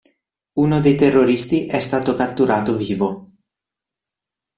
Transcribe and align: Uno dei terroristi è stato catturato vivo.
Uno 0.53 0.79
dei 0.79 0.95
terroristi 0.95 1.67
è 1.67 1.79
stato 1.79 2.15
catturato 2.15 2.75
vivo. 2.75 3.33